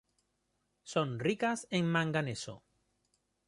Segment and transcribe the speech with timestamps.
[0.81, 2.63] Son ricas en manganeso.